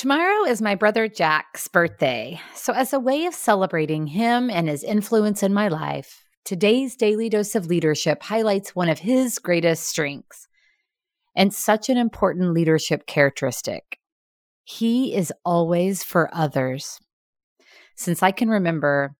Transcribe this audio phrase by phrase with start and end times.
[0.00, 2.40] Tomorrow is my brother Jack's birthday.
[2.54, 7.28] So, as a way of celebrating him and his influence in my life, today's Daily
[7.28, 10.48] Dose of Leadership highlights one of his greatest strengths
[11.36, 13.98] and such an important leadership characteristic.
[14.64, 16.98] He is always for others.
[17.94, 19.16] Since I can remember,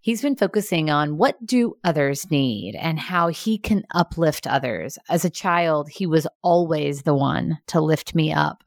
[0.00, 4.98] he's been focusing on what do others need and how he can uplift others.
[5.08, 8.63] As a child, he was always the one to lift me up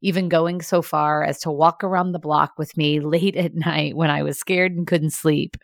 [0.00, 3.96] even going so far as to walk around the block with me late at night
[3.96, 5.56] when I was scared and couldn't sleep.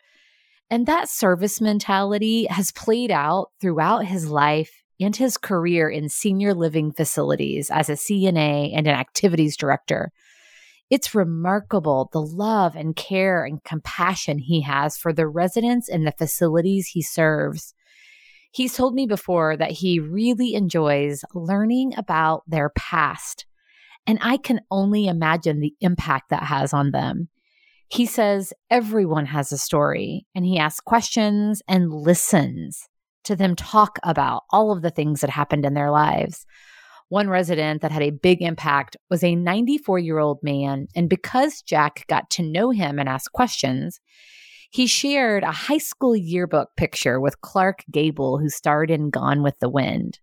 [0.71, 6.55] And that service mentality has played out throughout his life and his career in senior
[6.55, 10.11] living facilities as a CNA and an activities director.
[10.91, 16.13] It's remarkable the love and care and compassion he has for the residents and the
[16.13, 17.75] facilities he serves.
[18.53, 23.47] He's told me before that he really enjoys learning about their past
[24.07, 27.29] and I can only imagine the impact that has on them.
[27.89, 32.89] He says everyone has a story, and he asks questions and listens
[33.25, 36.47] to them talk about all of the things that happened in their lives.
[37.09, 40.89] One resident that had a big impact was a 94 year old man.
[40.95, 44.01] And because Jack got to know him and ask questions,
[44.71, 49.59] he shared a high school yearbook picture with Clark Gable, who starred in Gone with
[49.61, 50.19] the Wind.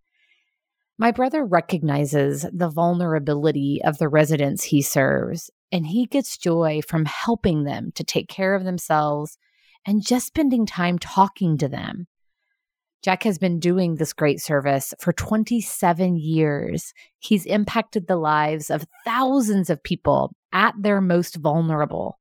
[1.01, 7.05] My brother recognizes the vulnerability of the residents he serves, and he gets joy from
[7.05, 9.39] helping them to take care of themselves
[9.83, 12.05] and just spending time talking to them.
[13.01, 16.93] Jack has been doing this great service for 27 years.
[17.17, 22.19] He's impacted the lives of thousands of people at their most vulnerable.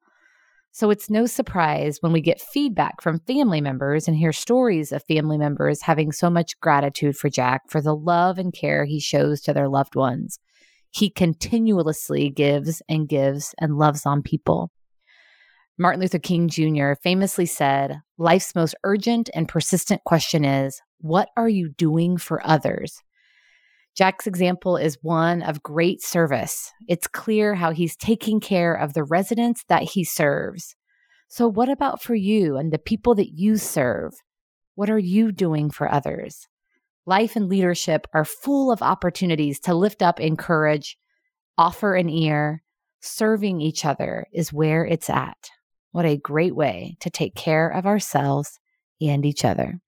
[0.72, 5.02] So it's no surprise when we get feedback from family members and hear stories of
[5.08, 9.40] family members having so much gratitude for Jack for the love and care he shows
[9.42, 10.38] to their loved ones.
[10.90, 14.70] He continuously gives and gives and loves on people.
[15.76, 16.92] Martin Luther King Jr.
[17.02, 23.00] famously said, Life's most urgent and persistent question is, What are you doing for others?
[23.96, 26.72] Jack's example is one of great service.
[26.88, 30.76] It's clear how he's taking care of the residents that he serves.
[31.28, 34.12] So, what about for you and the people that you serve?
[34.74, 36.48] What are you doing for others?
[37.06, 40.96] Life and leadership are full of opportunities to lift up, encourage,
[41.58, 42.62] offer an ear.
[43.02, 45.50] Serving each other is where it's at.
[45.92, 48.60] What a great way to take care of ourselves
[49.00, 49.80] and each other.